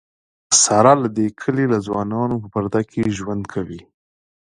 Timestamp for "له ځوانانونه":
1.73-2.35